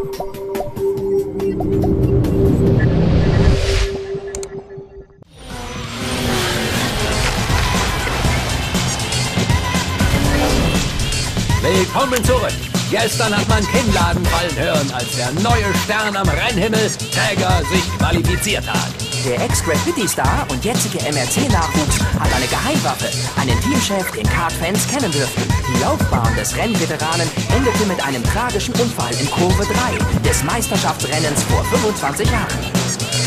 Willkommen 0.00 0.32
zurück. 12.24 12.52
Gestern 12.92 13.36
hat 13.36 13.48
man 13.48 13.66
Kinnladen 13.66 14.24
fallen 14.26 14.56
hören, 14.56 14.88
als 14.92 15.16
der 15.16 15.32
neue 15.32 15.74
Stern 15.84 16.16
am 16.16 16.28
Rennhimmel 16.28 16.88
Träger 17.10 17.60
sich 17.68 17.82
qualifiziert 17.98 18.68
hat. 18.68 19.07
Der 19.24 19.40
Ex-Graffiti-Star 19.40 20.46
und 20.48 20.64
jetzige 20.64 20.98
MRC-Nachwuchs 20.98 22.00
hat 22.18 22.32
eine 22.34 22.46
Geheimwaffe, 22.46 23.10
einen 23.40 23.60
Teamchef, 23.60 24.10
den 24.12 24.26
Kart-Fans 24.28 24.86
kennen 24.86 25.10
dürften. 25.10 25.42
Die 25.66 25.82
Laufbahn 25.82 26.34
des 26.36 26.56
Rennveteranen 26.56 27.28
endete 27.54 27.84
mit 27.86 28.02
einem 28.04 28.22
tragischen 28.22 28.74
Unfall 28.74 29.12
in 29.20 29.28
Kurve 29.30 29.64
3 29.64 30.20
des 30.20 30.44
Meisterschaftsrennens 30.44 31.42
vor 31.44 31.64
25 31.64 32.30
Jahren. 32.30 33.17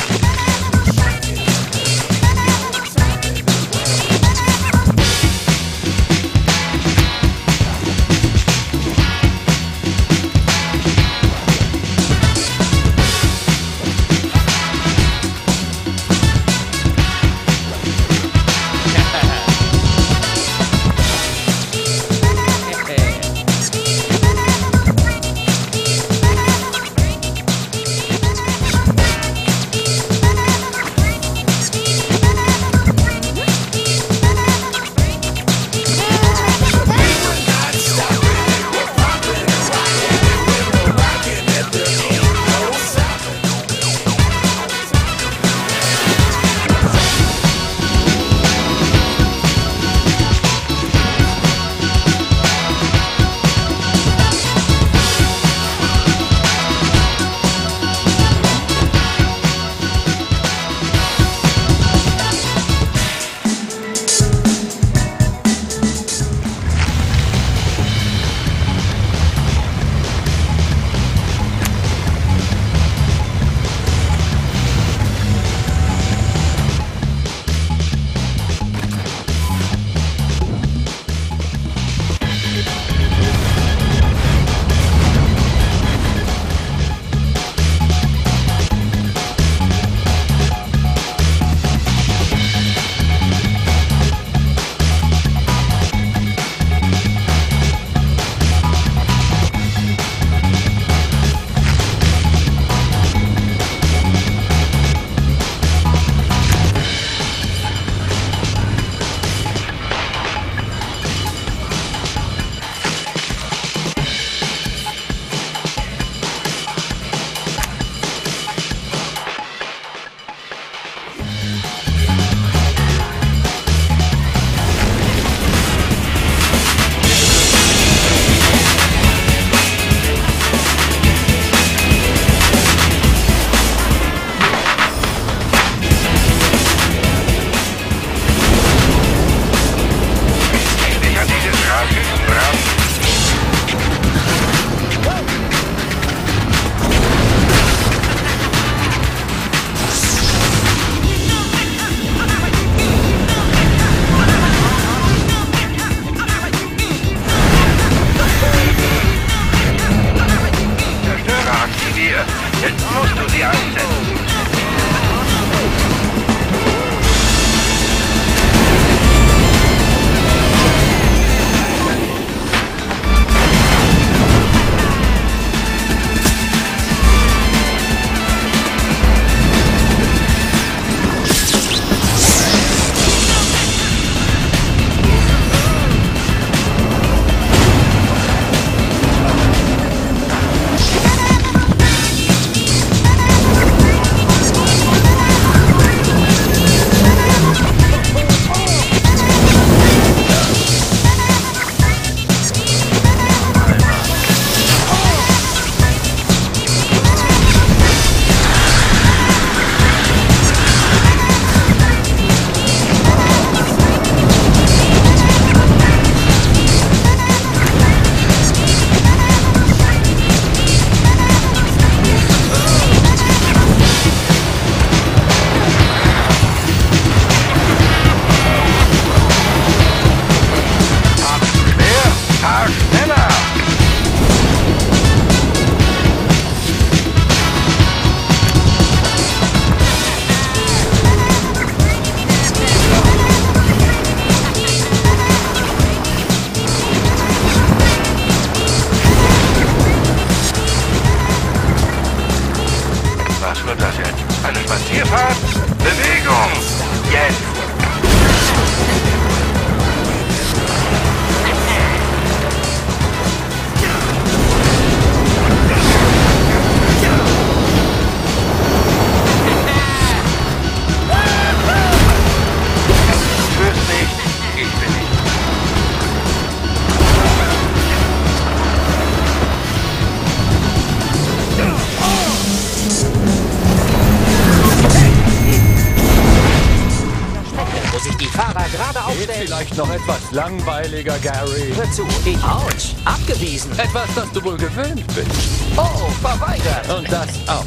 Vielleicht 289.30 289.78
noch 289.78 289.90
etwas 289.90 290.32
langweiliger, 290.32 291.18
Gary. 291.20 291.74
Hör 291.76 291.92
zu, 291.92 292.06
ich... 292.26 292.38
Autsch, 292.44 292.96
abgewiesen. 293.06 293.72
Etwas, 293.78 294.08
das 294.16 294.32
du 294.32 294.44
wohl 294.44 294.58
gewöhnt 294.58 295.06
bist. 295.08 295.30
Oh, 295.78 296.10
verweigert. 296.22 296.90
Und 296.90 297.12
das 297.12 297.30
auch. 297.48 297.66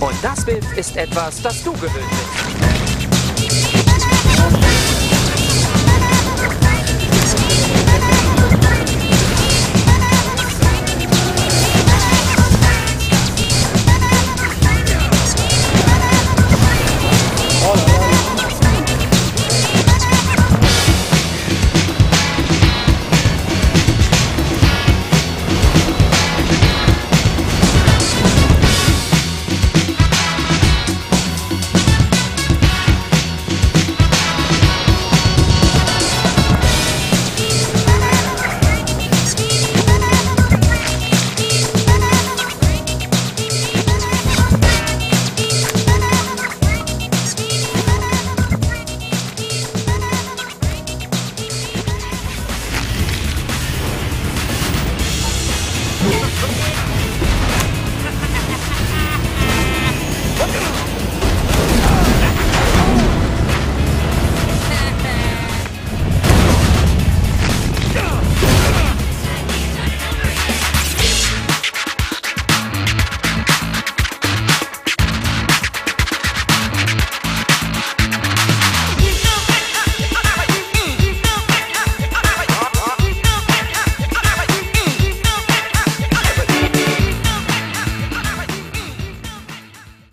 Und 0.00 0.16
das 0.22 0.44
Bild 0.44 0.64
ist 0.76 0.96
etwas, 0.96 1.40
das 1.42 1.62
du 1.62 1.72
gewöhnt 1.72 1.92
bist. 2.10 2.93